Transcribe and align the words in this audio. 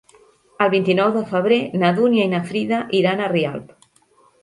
El 0.65 0.71
vint-i-nou 0.73 1.11
de 1.17 1.21
febrer 1.35 1.61
na 1.83 1.93
Dúnia 2.01 2.27
i 2.31 2.35
na 2.35 2.43
Frida 2.51 2.83
iran 3.05 3.25
a 3.29 3.33
Rialp. 3.39 3.73